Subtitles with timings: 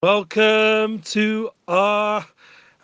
[0.00, 2.24] Welcome to our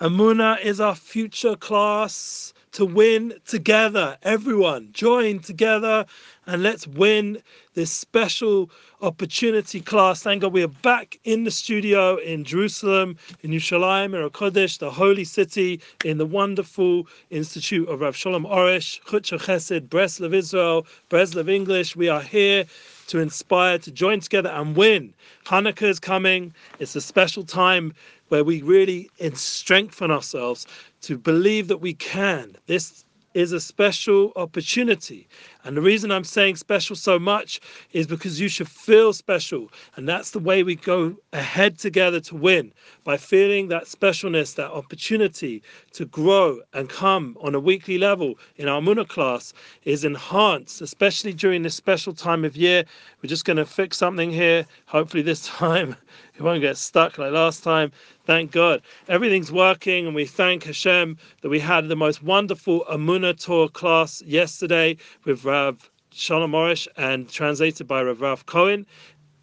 [0.00, 4.18] Amuna is our future class to win together.
[4.24, 6.06] Everyone, join together
[6.46, 7.40] and let's win
[7.74, 8.68] this special
[9.00, 10.24] opportunity class.
[10.24, 14.90] Thank God we are back in the studio in Jerusalem, in Yerushalayim, in Kodesh, the
[14.90, 21.48] holy city, in the wonderful Institute of Rav Shalom Arush, Chutz Chesed, Breslov Israel, Breslov
[21.48, 21.94] English.
[21.94, 22.64] We are here
[23.08, 25.14] to inspire, to join together and win.
[25.44, 26.54] Hanukkah is coming.
[26.78, 27.94] It's a special time
[28.28, 30.66] where we really strengthen ourselves
[31.02, 32.56] to believe that we can.
[32.66, 33.04] This
[33.34, 35.28] is a special opportunity.
[35.64, 37.58] And the reason I'm saying special so much
[37.92, 39.70] is because you should feel special.
[39.96, 44.70] And that's the way we go ahead together to win by feeling that specialness, that
[44.70, 49.54] opportunity to grow and come on a weekly level in our Muna class
[49.84, 52.84] is enhanced, especially during this special time of year.
[53.22, 54.66] We're just going to fix something here.
[54.86, 55.96] Hopefully, this time
[56.36, 57.92] it won't get stuck like last time.
[58.26, 58.82] Thank God.
[59.08, 64.22] Everything's working, and we thank Hashem that we had the most wonderful Amuna Tour class
[64.22, 68.88] yesterday with Rav Shalom Arush and translated by Rav Ralph Cohen.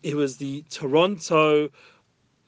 [0.04, 1.70] It was the Toronto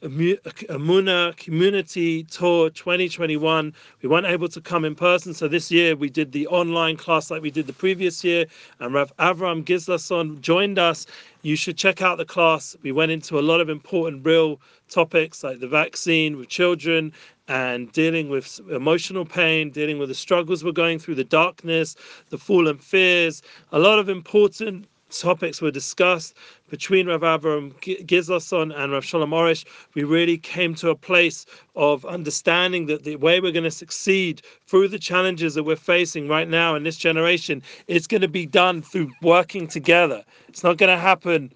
[0.04, 3.74] Amuna Community Tour 2021.
[4.02, 7.32] We weren't able to come in person, so this year we did the online class
[7.32, 8.46] like we did the previous year,
[8.82, 11.06] and Rav Avram Gizlason joined us.
[11.42, 12.76] You should check out the class.
[12.84, 17.14] We went into a lot of important, real topics like the vaccine with children
[17.48, 21.96] and dealing with emotional pain, dealing with the struggles we're going through, the darkness,
[22.30, 24.86] the fallen fears, a lot of important
[25.20, 26.36] topics were discussed
[26.70, 27.74] between Rav Avram
[28.06, 29.66] Gizlason and Rav Shalom Arush.
[29.96, 34.42] We really came to a place of understanding that the way we're going to succeed
[34.68, 38.46] through the challenges that we're facing right now in this generation, it's going to be
[38.46, 40.24] done through working together.
[40.48, 41.54] It's not going to happen.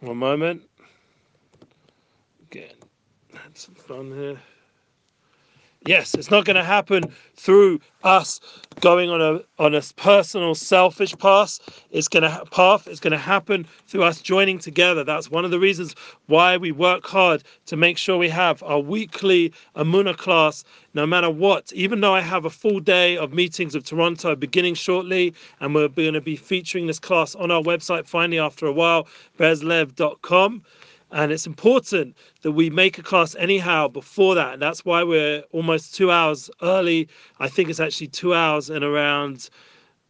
[0.00, 0.62] One moment.
[2.50, 2.76] Get
[3.54, 4.38] some fun here.
[5.84, 8.40] Yes, it's not going to happen through us
[8.80, 11.58] going on a on a personal selfish path.
[11.90, 12.86] It's going to path.
[12.86, 15.02] It's going to happen through us joining together.
[15.02, 18.78] That's one of the reasons why we work hard to make sure we have our
[18.78, 20.62] weekly Amuna class,
[20.94, 21.72] no matter what.
[21.72, 25.88] Even though I have a full day of meetings of Toronto beginning shortly, and we're
[25.88, 30.62] going to be featuring this class on our website finally after a while, breslev.com.
[31.12, 34.54] And it's important that we make a class anyhow before that.
[34.54, 37.06] And that's why we're almost two hours early.
[37.38, 39.50] I think it's actually two hours and around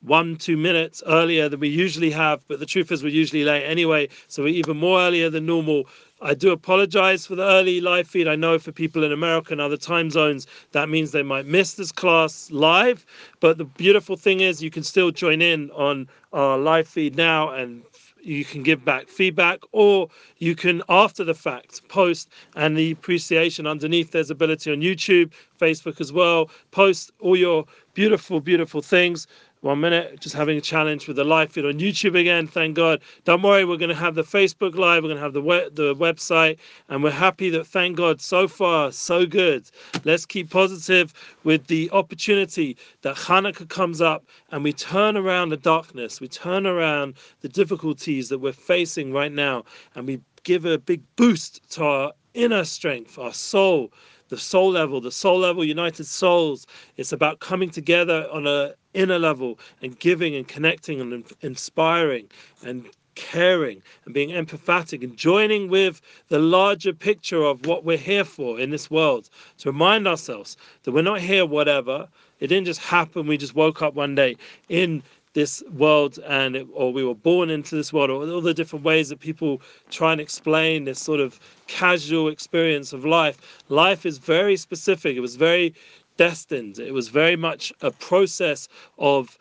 [0.03, 2.47] one, two minutes earlier than we usually have.
[2.47, 4.09] But the truth is, we're usually late anyway.
[4.29, 5.89] So we're even more earlier than normal.
[6.21, 8.29] I do apologize for the early live feed.
[8.29, 11.75] I know for people in America and other time zones, that means they might miss
[11.75, 13.05] this class live.
[13.41, 17.51] But the beautiful thing is, you can still join in on our live feed now
[17.51, 17.83] and
[18.23, 23.67] you can give back feedback or you can after the fact post and the appreciation
[23.67, 24.13] underneath.
[24.13, 26.51] There's ability on youtube facebook as well.
[26.71, 29.27] Post all your beautiful beautiful things
[29.63, 32.49] one minute, just having a challenge with the live feed on YouTube again.
[32.49, 33.01] Thank God.
[33.25, 35.75] Don't worry, we're going to have the Facebook Live, we're going to have the web,
[35.77, 36.59] the website,
[36.89, 39.71] and we're happy that thank God so far so good.
[40.05, 41.15] Let's keep positive
[41.45, 46.67] with the opportunity that Hanukkah comes up and we turn around the darkness, we turn
[46.67, 51.85] around the difficulties that we're facing right now, and we give a big boost to
[51.85, 53.93] our inner strength, our soul,
[54.29, 56.67] the soul level, the soul level, united souls.
[56.97, 62.29] It's about coming together on a inner level and giving and connecting and inspiring
[62.65, 68.25] and caring and being empathetic and joining with the larger picture of what we're here
[68.25, 69.29] for in this world
[69.59, 72.09] to remind ourselves that we're not here whatever
[72.41, 74.35] it didn't just happen we just woke up one day
[74.71, 75.03] in
[75.35, 78.85] this world and it, or we were born into this world or all the different
[78.85, 79.61] ways that people
[79.91, 83.63] try and explain this sort of casual experience of life.
[83.69, 85.17] Life is very specific.
[85.17, 85.75] It was very
[86.17, 86.79] destined.
[86.79, 89.39] It was very much a process of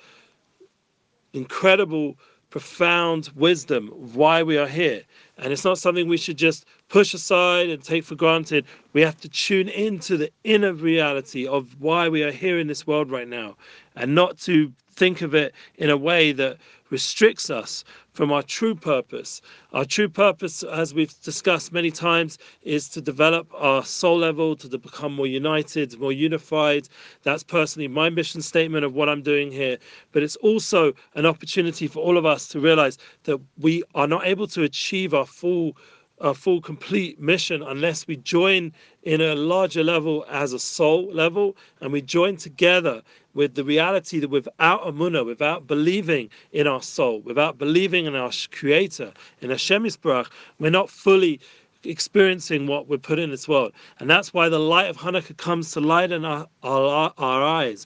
[1.34, 2.16] incredible
[2.50, 5.02] profound wisdom why we are here.
[5.38, 8.66] And it's not something we should just push aside and take for granted.
[8.94, 12.86] We have to tune into the inner reality of why we are here in this
[12.86, 13.56] world right now
[13.96, 16.58] and not to think of it in a way that
[16.92, 17.84] restricts us
[18.14, 19.42] from our true purpose.
[19.72, 24.78] Our true purpose, as we've discussed many times, is to develop our soul level, to
[24.78, 26.90] become more united, more unified.
[27.24, 29.78] That's personally my mission statement of what I'm doing here.
[30.12, 34.28] But it's also an opportunity for all of us to realize that we are not
[34.28, 35.78] able to achieve our full
[36.22, 38.72] a full complete mission unless we join
[39.04, 43.02] in a larger level as a soul level and we join together
[43.34, 48.32] with the reality that without Amunah, without believing in our soul, without believing in our
[48.52, 50.30] Creator, in Hashem Yisbarach,
[50.60, 51.40] we're not fully
[51.84, 53.72] experiencing what we're put in this world.
[54.00, 57.86] And that's why the light of Hanukkah comes to lighten our, our, our eyes.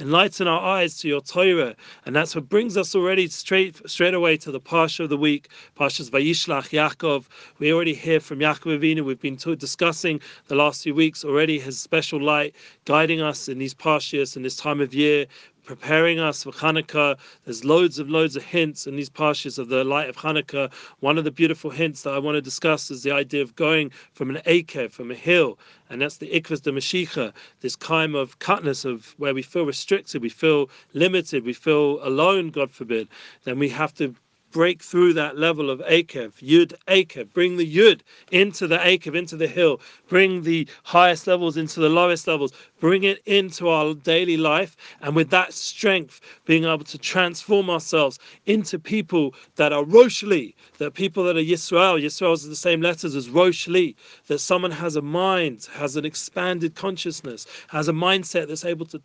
[0.00, 1.74] Enlighten our eyes to your Torah.
[2.06, 5.48] And that's what brings us already straight straight away to the Parsha of the week,
[5.76, 7.24] Parshas Vayishlach Yaakov.
[7.58, 9.04] We already hear from Yaakov Avinu.
[9.04, 12.54] We've been discussing the last few weeks already his special light
[12.84, 15.26] guiding us in these Parshas in this time of year
[15.64, 17.16] preparing us for Hanukkah.
[17.44, 20.72] There's loads of loads of hints in these parshas of the light of Hanukkah.
[21.00, 23.90] One of the beautiful hints that I want to discuss is the idea of going
[24.12, 25.58] from an akev, from a hill,
[25.90, 30.22] and that's the ikvas de Mashiach, this kind of cutness of where we feel restricted,
[30.22, 33.08] we feel limited, we feel alone, God forbid.
[33.44, 34.14] Then we have to
[34.54, 38.00] break through that level of Akev, Yud Akev, bring the Yud
[38.30, 42.52] into the Akev, into the hill, bring the highest levels into the lowest levels,
[42.84, 48.18] bring it into our daily life, and with that strength, being able to transform ourselves
[48.44, 53.16] into people that are Roshli, that people that are Yisrael, Yisrael is the same letters
[53.16, 53.94] as Roshli,
[54.26, 59.00] that someone has a mind, has an expanded consciousness, has a mindset that's able to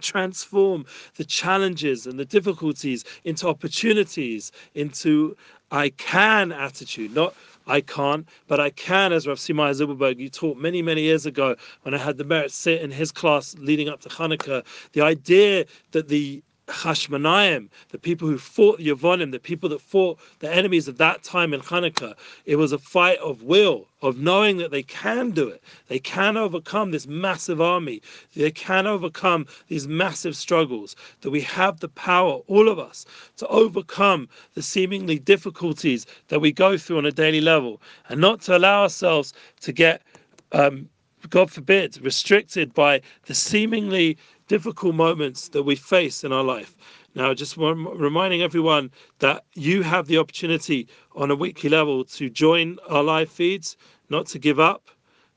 [0.00, 0.86] transform
[1.16, 5.36] the challenges and the difficulties into opportunities, into
[5.70, 7.34] I can attitude, not
[7.68, 11.54] I can't, but I can, as Rav Simai Zilberberg, you taught many, many years ago
[11.82, 15.66] when I had the merit sit in his class leading up to Hanukkah, the idea
[15.92, 20.86] that the Hashmonaim, the people who fought the Yavonim, the people that fought the enemies
[20.86, 24.82] of that time in Hanukkah, it was a fight of will, of knowing that they
[24.82, 25.62] can do it.
[25.88, 28.02] They can overcome this massive army.
[28.36, 30.94] They can overcome these massive struggles.
[31.22, 33.06] That we have the power, all of us,
[33.38, 38.40] to overcome the seemingly difficulties that we go through on a daily level and not
[38.42, 39.32] to allow ourselves
[39.62, 40.02] to get.
[40.52, 40.88] Um,
[41.30, 44.16] God forbid, restricted by the seemingly
[44.48, 46.76] difficult moments that we face in our life.
[47.14, 48.90] Now, just reminding everyone
[49.20, 53.76] that you have the opportunity on a weekly level to join our live feeds,
[54.08, 54.90] not to give up,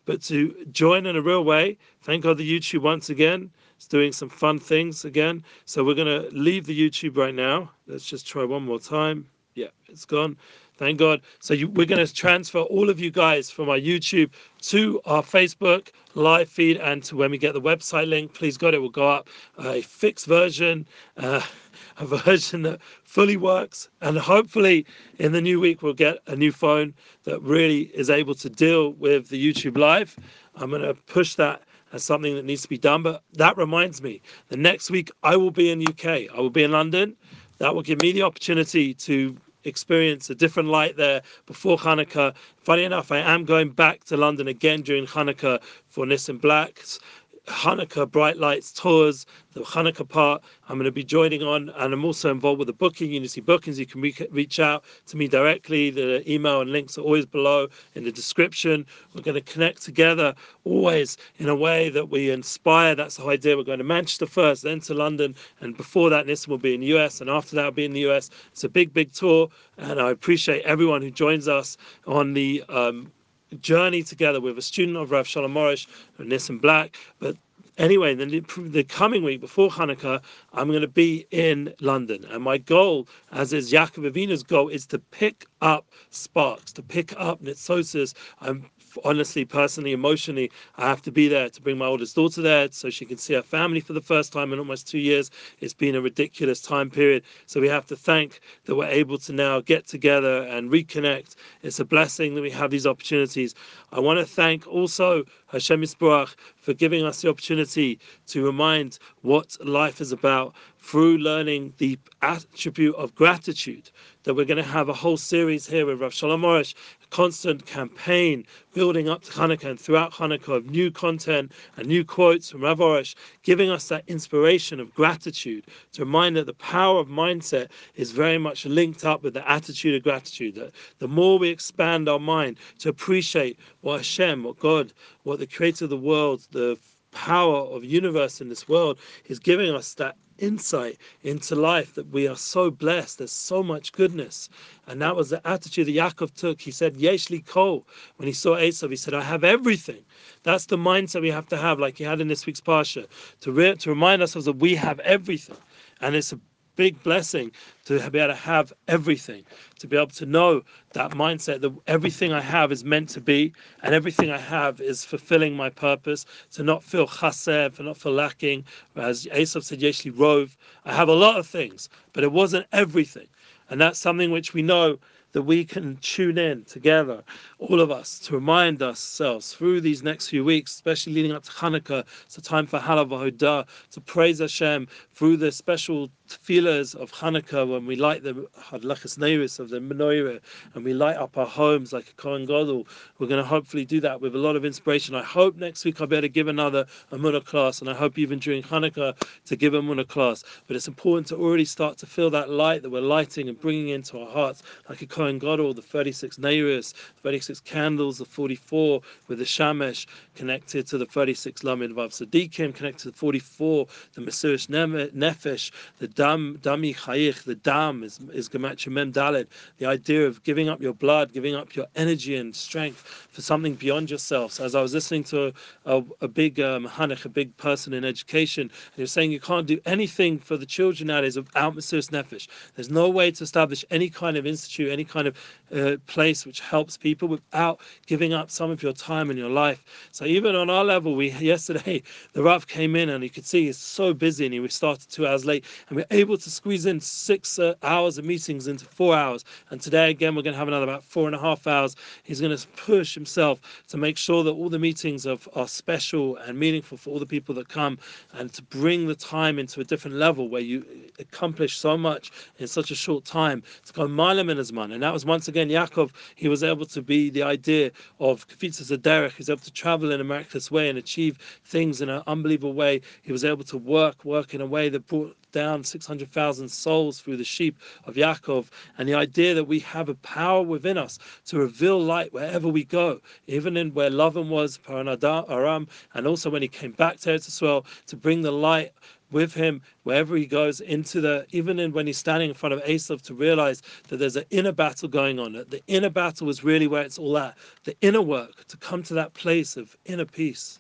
[0.05, 1.77] but to join in a real way.
[2.01, 5.43] Thank God the YouTube once again is doing some fun things again.
[5.65, 7.71] So we're going to leave the YouTube right now.
[7.87, 9.27] Let's just try one more time.
[9.55, 10.37] Yeah, it's gone.
[10.81, 11.21] Thank God.
[11.39, 14.31] So you, we're going to transfer all of you guys from our YouTube
[14.61, 18.33] to our Facebook live feed and to when we get the website link.
[18.33, 19.29] Please God, it will go up
[19.59, 20.87] a fixed version,
[21.17, 21.43] uh,
[21.99, 23.89] a version that fully works.
[24.01, 24.87] And hopefully
[25.19, 26.95] in the new week, we'll get a new phone
[27.25, 30.17] that really is able to deal with the YouTube live.
[30.55, 31.61] I'm going to push that
[31.93, 33.03] as something that needs to be done.
[33.03, 36.33] But that reminds me, the next week I will be in UK.
[36.35, 37.15] I will be in London.
[37.59, 42.33] That will give me the opportunity to experience a different light there before Hanukkah.
[42.57, 46.99] Funny enough, I am going back to London again during Hanukkah for Nissim Black's
[47.47, 50.43] Hanukkah Bright Lights tours, the Hanukkah part.
[50.69, 53.79] I'm going to be joining on, and I'm also involved with the booking, Unity Bookings.
[53.79, 55.89] You can re- reach out to me directly.
[55.89, 58.85] The email and links are always below in the description.
[59.13, 60.35] We're going to connect together
[60.65, 62.93] always in a way that we inspire.
[62.93, 63.57] That's the idea.
[63.57, 66.81] We're going to Manchester first, then to London, and before that, Nissim will be in
[66.81, 68.29] the US, and after that, will be in the US.
[68.51, 73.11] It's a big, big tour, and I appreciate everyone who joins us on the um,
[73.59, 75.87] journey together with a student of Rav Shalom Arush,
[76.19, 76.97] Nissim Black.
[77.19, 77.35] But
[77.77, 80.21] anyway, the, the coming week before Hanukkah,
[80.53, 82.25] I'm going to be in London.
[82.25, 87.13] And my goal, as is Yaakov Avinu's goal, is to pick up sparks, to pick
[87.17, 88.13] up Nitzosis.
[88.39, 88.69] I'm
[89.03, 92.89] honestly, personally, emotionally, I have to be there to bring my oldest daughter there so
[92.89, 95.31] she can see her family for the first time in almost two years.
[95.59, 97.23] It's been a ridiculous time period.
[97.45, 101.35] So we have to thank that we're able to now get together and reconnect.
[101.63, 103.55] It's a blessing that we have these opportunities.
[103.91, 109.99] I want to thank also Hashem for giving us the opportunity to remind what life
[109.99, 113.91] is about through learning the attribute of gratitude.
[114.23, 117.65] That we're going to have a whole series here with Rav Shalom Arush, a constant
[117.65, 122.61] campaign building up to Hanukkah and throughout Hanukkah of new content and new quotes from
[122.61, 127.69] Rav Arush, giving us that inspiration of gratitude to remind that the power of mindset
[127.95, 130.55] is very much linked up with the attitude of gratitude.
[130.55, 134.93] That the more we expand our mind to appreciate what Hashem, what God,
[135.23, 136.77] what the creator of the world, the
[137.11, 142.27] power of universe in this world is giving us that insight into life that we
[142.27, 143.17] are so blessed.
[143.17, 144.49] There's so much goodness.
[144.87, 146.61] And that was the attitude that Yaakov took.
[146.61, 147.87] He said, Yeshli Kol.
[148.17, 150.03] When he saw Esav, he said, I have everything.
[150.43, 153.07] That's the mindset we have to have, like he had in this week's Parsha,
[153.41, 155.57] to, re- to remind ourselves that we have everything.
[156.01, 156.39] And it's a
[156.81, 157.51] big blessing
[157.85, 159.43] to be able to have everything,
[159.77, 163.53] to be able to know that mindset that everything I have is meant to be,
[163.83, 168.13] and everything I have is fulfilling my purpose, to not feel chaser, to not feel
[168.13, 168.65] lacking.
[168.95, 173.27] As Esav said, Yeshli Rove, I have a lot of things, but it wasn't everything.
[173.69, 174.97] And that's something which we know
[175.33, 177.23] that we can tune in together,
[177.59, 181.51] all of us, to remind ourselves through these next few weeks, especially leading up to
[181.51, 182.05] Hanukkah.
[182.25, 187.85] It's a time for Halava to praise Hashem through the special tefillahs of Hanukkah when
[187.85, 190.39] we light the hadlachas neiris of the menorah
[190.73, 192.87] and we light up our homes like a Kohen Gadol.
[193.19, 195.15] We're going to hopefully do that with a lot of inspiration.
[195.15, 198.17] I hope next week I'll be able to give another Amunah class, and I hope
[198.17, 200.43] even during Hanukkah to give Amunah class.
[200.67, 203.89] But it's important to already start to feel that light that we're lighting and bringing
[203.89, 209.01] into our hearts, like a Kohen Gadol, the 36 neiris, the 36 candles, the 44
[209.27, 214.21] with the Shamesh connected to the 36 Lamed Vav Sadiqim, connected to the 44, the
[214.21, 219.47] Mesurish Nefesh, the Dam Dami Chayich, the Dam is is Mem Dalet,
[219.77, 223.75] the idea of giving up your blood, giving up your energy and strength for something
[223.75, 224.53] beyond yourself.
[224.53, 225.53] So as I was listening to
[225.85, 229.67] a, a big um, a big person in education, and he was saying you can't
[229.67, 232.47] do anything for the children nowadays without Mesiris Nefesh.
[232.75, 235.37] There's no way to establish any kind of institute, any kind of
[235.75, 239.83] uh, place which helps people without giving up some of your time in your life.
[240.11, 242.01] So even on our level, we yesterday
[242.33, 245.27] the Rav came in and you could see he's so busy and he started two
[245.27, 249.15] hours late, and we're able to squeeze in six uh, hours of meetings into four
[249.15, 249.43] hours.
[249.69, 251.95] And today, again, we're going to have another about four and a half hours.
[252.23, 256.37] He's going to push himself to make sure that all the meetings are, are special
[256.37, 257.97] and meaningful for all the people that come
[258.33, 260.85] and to bring the time into a different level where you
[261.19, 263.63] accomplish so much in such a short time.
[263.81, 264.99] It's called Milam man.
[265.01, 266.11] And that was once again Yaakov.
[266.35, 267.89] He was able to be the idea
[268.19, 269.31] of Kafitzas Derek.
[269.31, 272.73] He was able to travel in a miraculous way and achieve things in an unbelievable
[272.73, 273.01] way.
[273.23, 277.37] He was able to work, work in a way that brought down 600,000 souls through
[277.37, 278.67] the sheep of Yaakov,
[278.99, 282.83] and the idea that we have a power within us to reveal light wherever we
[282.83, 287.87] go, even in where Lavan was, Aram, and also when he came back to Israel
[288.05, 288.93] to bring the light
[289.31, 292.83] with him wherever he goes into the even in when he's standing in front of
[292.83, 296.63] Esav to realize that there's an inner battle going on that the inner battle is
[296.63, 300.25] really where it's all at the inner work to come to that place of inner
[300.25, 300.79] peace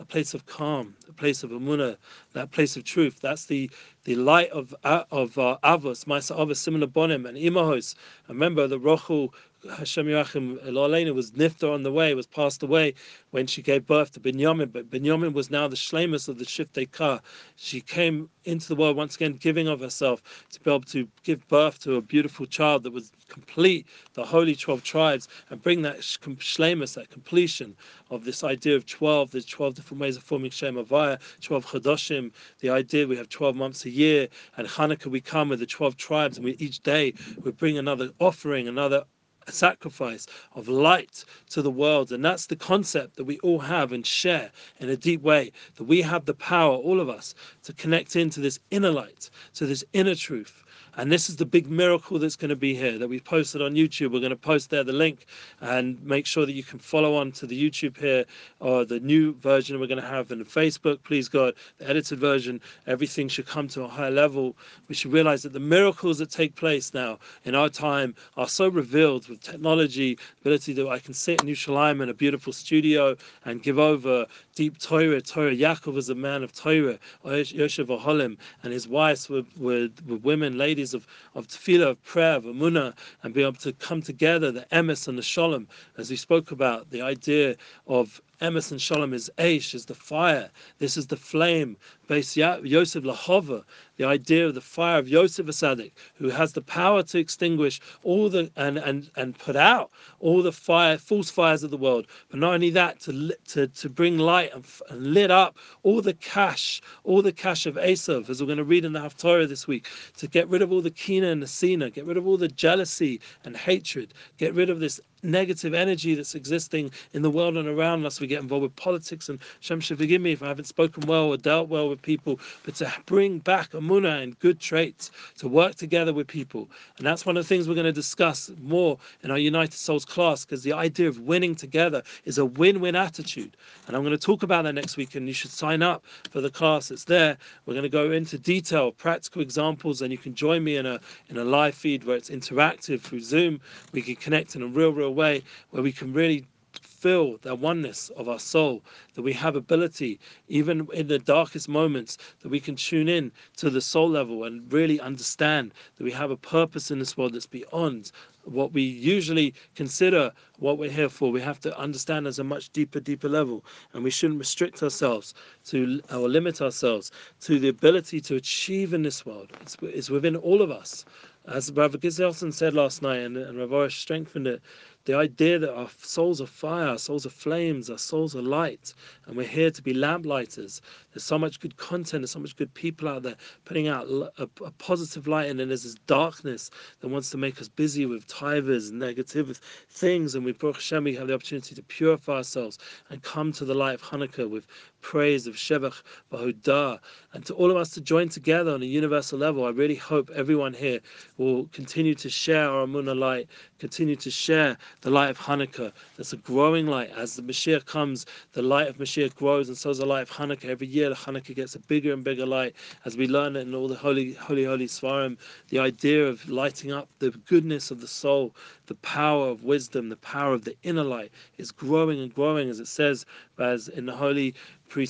[0.00, 1.96] a place of calm, a place of amuna,
[2.32, 3.18] that place of truth.
[3.20, 3.70] That's the
[4.04, 7.94] the light of uh, of uh, Avos, Maisa Avos, similar Bonim and Imahos.
[8.28, 9.30] Remember the Rochel
[9.68, 12.94] Hashem Yachim Elolena was nifter on the way, was passed away
[13.32, 14.70] when she gave birth to Binyamin.
[14.70, 17.20] But Binyamin was now the shlemus of the Shiftei Ka.
[17.56, 20.22] She came into the world once again, giving of herself
[20.52, 24.54] to be able to give birth to a beautiful child that would complete the holy
[24.54, 27.76] 12 tribes and bring that shlemus, that completion
[28.10, 32.30] of this idea of 12, the 12 different ways of forming Shem Avaya, 12 Chadoshim,
[32.60, 35.96] the idea we have 12 months a year, and Hanukkah we come with the 12
[35.96, 37.12] tribes, and we, each day
[37.42, 39.04] we bring another offering, another
[39.52, 42.12] sacrifice of light to the world.
[42.12, 44.50] And that's the concept that we all have and share
[44.80, 48.40] in a deep way that we have the power, all of us, to connect into
[48.40, 50.64] this inner light, to this inner truth.
[50.98, 53.74] And this is the big miracle that's going to be here that we've posted on
[53.74, 54.10] YouTube.
[54.10, 55.26] We're going to post there the link
[55.60, 58.24] and make sure that you can follow on to the YouTube here
[58.58, 61.04] or the new version we're going to have in Facebook.
[61.04, 64.56] Please God, the edited version, everything should come to a higher level.
[64.88, 68.66] We should realize that the miracles that take place now in our time are so
[68.66, 73.14] revealed with technology, ability that I can sit in Yerushalayim in a beautiful studio
[73.44, 74.26] and give over
[74.56, 75.20] deep Torah.
[75.20, 75.54] Torah.
[75.54, 80.58] Yaakov was a man of Torah, Yoshev Oholim, and his wives were, were, were women,
[80.58, 84.66] ladies of, of tefillah, of prayer, of amunah, and be able to come together, the
[84.72, 89.30] emes and the shalom, as we spoke about, the idea of emes and shalom is
[89.38, 90.50] aish, is the fire.
[90.78, 91.76] This is the flame.
[92.06, 93.64] Based Yosef Lahova,
[93.96, 98.30] the idea of the fire of Yosef Asadik, who has the power to extinguish all
[98.30, 99.90] the and and and put out
[100.20, 102.06] all the fire, false fires of the world.
[102.30, 106.14] But not only that, to to to bring light and, and lit up all the
[106.14, 109.66] cash, all the cash of Esav, as we're going to read in the Haftorah this
[109.66, 112.36] week, to get rid of all the kina and the sina, get rid of all
[112.36, 117.56] the jealousy and hatred, get rid of this negative energy that's existing in the world
[117.56, 118.20] and around us.
[118.20, 121.36] We get involved with politics, and Shem forgive me if I haven't spoken well or
[121.36, 126.12] dealt well with people, but to bring back Amuna and good traits, to work together
[126.12, 126.68] with people.
[126.98, 130.04] And that's one of the things we're going to discuss more in our United Souls
[130.04, 133.56] class, because the idea of winning together is a win win attitude.
[133.86, 136.40] And I'm going to talk about that next week, and you should sign up for
[136.40, 136.90] the class.
[136.90, 137.36] It's there.
[137.66, 141.00] We're going to go into detail, practical examples, and you can join me in a
[141.28, 143.60] in a live feed where it's interactive through Zoom.
[143.92, 146.46] We can connect in a real, real a way where we can really
[146.82, 148.82] feel the oneness of our soul,
[149.14, 153.70] that we have ability, even in the darkest moments, that we can tune in to
[153.70, 157.46] the soul level and really understand that we have a purpose in this world that's
[157.46, 158.10] beyond
[158.44, 161.30] what we usually consider what we're here for.
[161.30, 165.34] We have to understand as a much deeper, deeper level, and we shouldn't restrict ourselves
[165.66, 167.12] to or limit ourselves
[167.42, 169.52] to the ability to achieve in this world.
[169.62, 171.04] It's, it's within all of us
[171.50, 174.60] As Rav Giselson said last night, and, and Rav Arush strengthened it,
[175.08, 178.92] the idea that our souls are fire, our souls are flames, our souls are light,
[179.24, 180.82] and we're here to be lamplighters.
[181.14, 184.42] There's so much good content, there's so much good people out there putting out a,
[184.62, 188.26] a positive light, and then there's this darkness that wants to make us busy with
[188.26, 190.34] tivers and negative things.
[190.34, 193.74] And we, Baruch Hashem, we have the opportunity to purify ourselves and come to the
[193.74, 194.66] light of Hanukkah with
[195.00, 196.98] praise of Shevach Bahudah,
[197.32, 199.64] and to all of us to join together on a universal level.
[199.64, 201.00] I really hope everyone here
[201.38, 203.48] will continue to share our Amunah light,
[203.78, 205.92] continue to share the light of Hanukkah.
[206.16, 207.10] There's a growing light.
[207.16, 210.30] As the Mashiach comes, the light of Mashiach grows, and so is the light of
[210.30, 210.64] Hanukkah.
[210.64, 212.74] Every year, the Hanukkah gets a bigger and bigger light.
[213.04, 215.36] As we learn it in all the holy, holy, holy Svarim,
[215.68, 218.54] the idea of lighting up the goodness of the soul,
[218.86, 222.80] the power of wisdom, the power of the inner light is growing and growing, as
[222.80, 223.24] it says,
[223.58, 224.54] as in the holy
[224.88, 225.06] Pri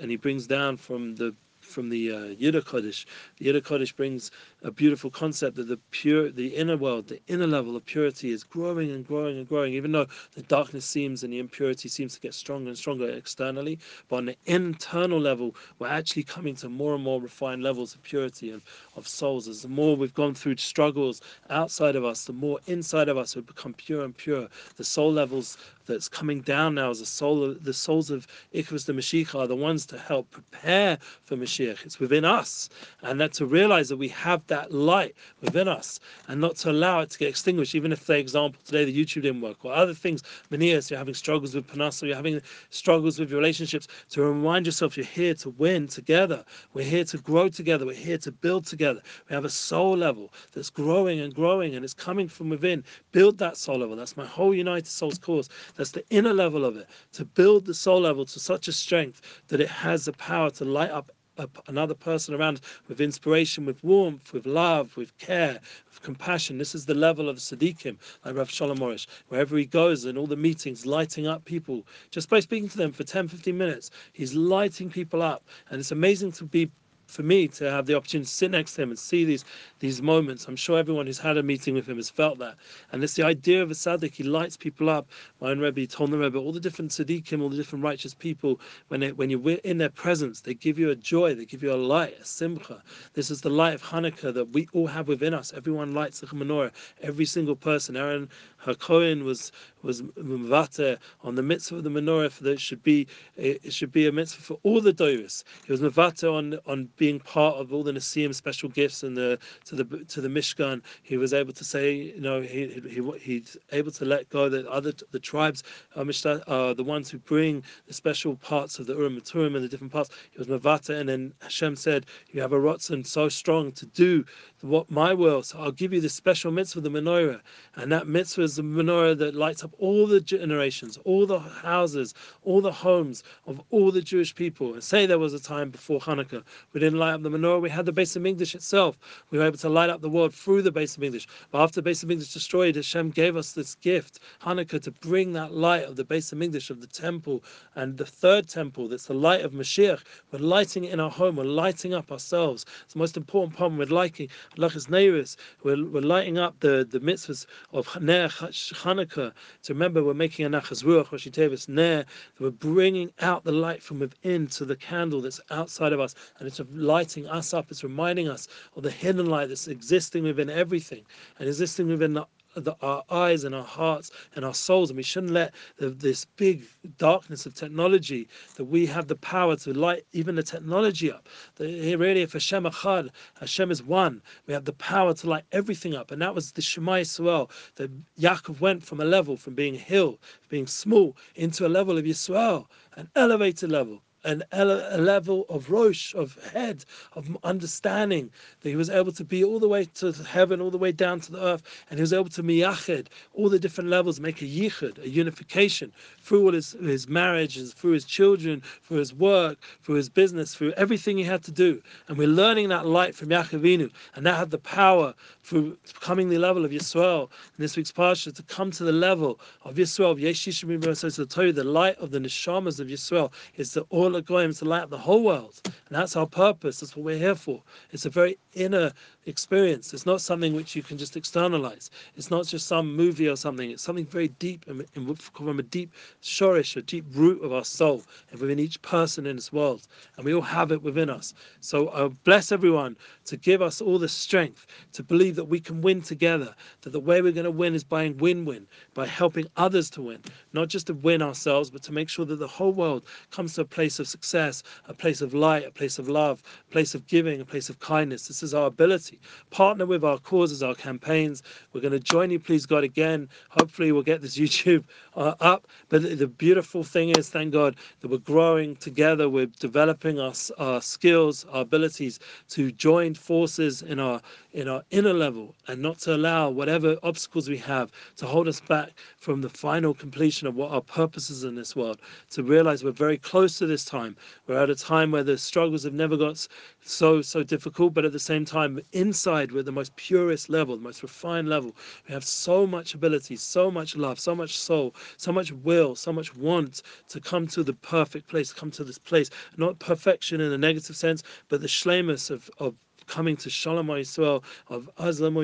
[0.00, 3.04] and he brings down from the from the uh, Yudah Kodesh.
[3.38, 4.30] The Yudah Kodesh brings
[4.62, 8.42] a beautiful concept that the pure, the inner world, the inner level of purity is
[8.42, 12.20] growing and growing and growing, even though the darkness seems and the impurity seems to
[12.20, 13.78] get stronger and stronger externally.
[14.08, 18.02] But on the internal level, we're actually coming to more and more refined levels of
[18.02, 18.60] purity and
[18.96, 19.46] of souls.
[19.46, 23.36] As the more we've gone through struggles outside of us, the more inside of us
[23.36, 24.48] we become pure and pure.
[24.76, 28.92] The soul levels that's coming down now as the soul, the souls of Icarus the
[28.92, 31.84] Mashiach are the ones to help prepare for Mashiach.
[31.86, 32.68] It's within us,
[33.02, 37.00] and that to realize that we have that light within us and not to allow
[37.00, 39.94] it to get extinguished, even if, for example, today the YouTube didn't work or other
[39.94, 40.22] things.
[40.50, 42.40] Manias, you're having struggles with Parnasa, you're having
[42.70, 43.88] struggles with your relationships.
[44.10, 46.44] To remind yourself you're here to win together.
[46.74, 47.86] We're here to grow together.
[47.86, 49.00] We're here to build together.
[49.28, 52.84] We have a soul level that's growing and growing and it's coming from within.
[53.12, 53.96] Build that soul level.
[53.96, 55.48] That's my whole United Souls course.
[55.76, 56.88] That's the inner level of it.
[57.12, 60.64] To build the soul level to such a strength that it has the power to
[60.64, 66.02] light up a, another person around with inspiration, with warmth, with love, with care, with
[66.02, 66.58] compassion.
[66.58, 69.06] This is the level of Siddiqim, like Rav Shalom Arush.
[69.28, 72.92] Wherever he goes in all the meetings, lighting up people just by speaking to them
[72.92, 73.90] for 10, 15 minutes.
[74.12, 75.44] He's lighting people up.
[75.70, 76.70] And it's amazing to be
[77.08, 79.44] for me to have the opportunity to sit next to him and see these
[79.80, 80.46] these moments.
[80.46, 82.56] I'm sure everyone who's had a meeting with him has felt that.
[82.92, 84.14] And it's the idea of a tzaddik.
[84.14, 85.08] He lights people up.
[85.40, 88.60] My own Rebbe told the Rebbe all the different tzaddikim, all the different righteous people.
[88.88, 91.34] When when you're in their presence, they give you a joy.
[91.34, 92.82] They give you a light, a simcha.
[93.14, 95.52] This is the light of Hanukkah that we all have within us.
[95.56, 96.72] Everyone lights the menorah.
[97.00, 97.96] Every single person.
[97.96, 98.28] Aaron
[98.64, 99.50] Hakohen was
[99.82, 104.06] was mavate on the mitzvah of the menorah that it should be it should be
[104.06, 105.44] a mitzvah for all the doris.
[105.64, 109.38] He was mavate on on being part of all the Nasiim special gifts and the
[109.64, 110.82] to the to the Mishkan.
[111.02, 114.66] He was able to say, you know, he he he's able to let go that
[114.66, 115.62] other the tribes
[115.96, 119.24] uh, are, are uh, the ones who bring the special parts of the Urim and
[119.24, 120.10] Tumim and the different parts.
[120.30, 124.24] He was mavata, and then Hashem said, "You have a rotzen so strong to do
[124.60, 127.40] what my will, so I'll give you the special mitzvah, the menorah,
[127.76, 132.14] and that mitzvah is the menorah that lights up all the generations, all the houses,
[132.42, 134.74] all the homes of all the Jewish people.
[134.74, 137.70] And say there was a time before Hanukkah, we didn't light up the menorah, we
[137.70, 138.98] had the Beis English itself.
[139.30, 141.26] We were able to light up the world through the Beis English.
[141.50, 145.52] But after the Beis Hamikdash destroyed, Hashem gave us this gift, Hanukkah, to bring that
[145.52, 147.42] light of the Beis English of the temple,
[147.74, 150.02] and the third temple, that's the light of Mashiach.
[150.32, 152.64] We're lighting it in our home, we're lighting up ourselves.
[152.84, 153.78] It's the most important problem.
[153.78, 159.32] We're lighting, Lachas Neiris, we're, we're lighting up the, the mitzvahs of Ner Hanukkah.
[159.62, 162.04] To remember, we're making a Nachas Ruach, Roshi Tevis Ner,
[162.38, 166.48] we're bringing out the light from within to the candle that's outside of us, and
[166.48, 167.70] it's lighting us up.
[167.70, 171.04] It's reminding us of the hidden light that's existing within everything
[171.38, 172.26] and existing within the
[172.64, 176.24] the, our eyes and our hearts and our souls, and we shouldn't let the, this
[176.36, 176.64] big
[176.96, 181.28] darkness of technology that we have the power to light even the technology up.
[181.56, 185.94] The, really, if Hashem Achad, Hashem is one, we have the power to light everything
[185.94, 187.50] up, and that was the Shema Yisrael.
[187.76, 191.98] That Yaakov went from a level, from being a hill, being small, into a level
[191.98, 198.68] of Yisrael, an elevated level an, a level of rosh, of head, of understanding, that
[198.68, 201.32] he was able to be all the way to heaven, all the way down to
[201.32, 204.98] the earth, and he was able to miyached all the different levels, make a yichud,
[205.02, 210.08] a unification through all his, his marriages, through his children, through his work, through his
[210.08, 211.80] business, through everything he had to do.
[212.08, 216.38] And we're learning that light from Yaakovinu, and that had the power through becoming the
[216.38, 220.18] level of Yisrael in this week's parsha to come to the level of Yisrael, of
[220.18, 224.07] Yeshishim, so to tell you the light of the neshamas of Yisrael is the oil
[224.08, 225.60] Or going to light up the whole world.
[225.64, 226.80] And that's our purpose.
[226.80, 227.62] That's what we're here for.
[227.92, 228.92] It's a very inner
[229.26, 229.92] experience.
[229.92, 231.90] It's not something which you can just externalize.
[232.16, 233.70] It's not just some movie or something.
[233.70, 234.86] It's something very deep and
[235.20, 235.92] from a deep
[236.22, 239.86] shorish, a deep root of our soul and within each person in this world.
[240.16, 241.34] And we all have it within us.
[241.60, 245.82] So I bless everyone to give us all the strength to believe that we can
[245.82, 249.90] win together, that the way we're going to win is by win-win, by helping others
[249.90, 250.22] to win,
[250.54, 253.60] not just to win ourselves, but to make sure that the whole world comes to
[253.60, 257.06] a place of success, a place of light, a place of love, a place of
[257.06, 258.28] giving, a place of kindness.
[258.28, 259.20] This is our ability.
[259.50, 261.42] Partner with our causes, our campaigns.
[261.72, 263.28] We're going to join you, please God, again.
[263.50, 264.84] Hopefully, we'll get this YouTube
[265.16, 265.66] uh, up.
[265.88, 269.28] But the, the beautiful thing is, thank God, that we're growing together.
[269.28, 272.18] We're developing our, our skills, our abilities
[272.50, 274.20] to join forces in our
[274.52, 278.60] in our inner level, and not to allow whatever obstacles we have to hold us
[278.60, 282.00] back from the final completion of what our purpose is in this world.
[282.30, 284.16] To realize we're very close to this time.
[284.46, 286.46] We're at a time where the struggles have never got
[286.82, 290.82] so so difficult, but at the same time, inside we're the most purest level, the
[290.82, 291.74] most refined level.
[292.06, 296.12] We have so much ability, so much love, so much soul, so much will, so
[296.12, 299.30] much want to come to the perfect place, come to this place.
[299.56, 302.74] Not perfection in a negative sense, but the shlemus of, of
[303.08, 305.34] coming to Shalom Yisrael of Azlam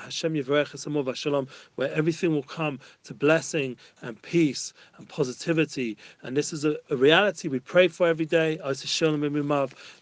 [0.00, 1.46] Hashem Yivarech Shalom,
[1.76, 5.96] where everything will come to blessing and peace and positivity.
[6.22, 8.58] And this is a, a reality we pray for every day.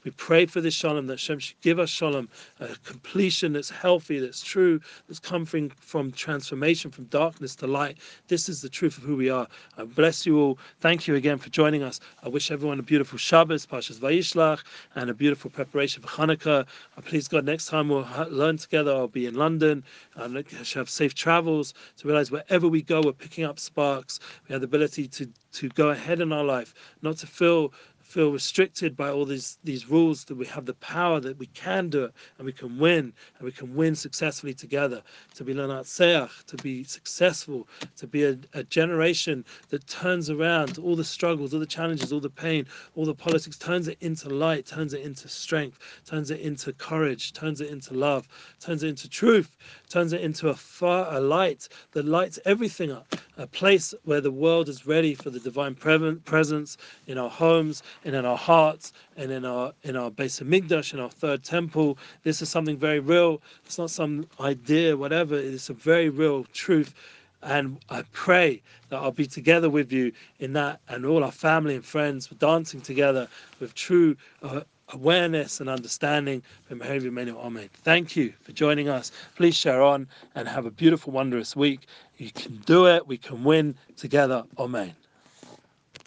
[0.04, 2.28] We pray for this Shalom that Hashem should give us Shalom,
[2.60, 7.98] a completion that's healthy, that's true, that's coming from transformation from darkness to light.
[8.28, 9.48] This is the truth of who we are.
[9.76, 10.58] I bless you all.
[10.80, 12.00] Thank you again for joining us.
[12.22, 14.62] I wish everyone a beautiful Shabbos, Parshas Vayishlach,
[14.94, 16.66] and a beautiful preparation for Hanukkah.
[17.04, 18.92] Please God, next time we'll learn together.
[18.92, 19.84] I'll be in London
[20.16, 24.20] and have safe travels to realize wherever we go, we're picking up sparks.
[24.48, 27.72] We have the ability to to go ahead in our life, not to feel
[28.10, 31.88] feel restricted by all these these rules that we have the power that we can
[31.88, 35.00] do it and we can win and we can win successfully together.
[35.36, 40.96] To be lanatseach to be successful to be a, a, generation that turns around all
[40.96, 44.66] the struggles all the challenges all the pain all the politics turns it into light
[44.66, 48.28] turns it into strength turns it into courage turns it into love
[48.60, 49.56] turns it into truth
[49.88, 53.14] turns it into a fire a light that lights everything up.
[53.36, 58.14] A place where the world is ready for the divine presence in our homes and
[58.14, 61.98] in our hearts and in our in our base of Migdash, in our third temple.
[62.22, 63.40] This is something very real.
[63.64, 65.36] It's not some idea, whatever.
[65.36, 66.94] It's a very real truth.
[67.42, 71.74] And I pray that I'll be together with you in that, and all our family
[71.74, 73.28] and friends dancing together
[73.60, 74.60] with true uh,
[74.92, 76.42] awareness and understanding.
[76.70, 77.70] Amen.
[77.82, 79.12] Thank you for joining us.
[79.36, 81.86] Please share on and have a beautiful, wondrous week.
[82.18, 83.06] You can do it.
[83.06, 84.44] We can win together.
[84.58, 84.99] Amen.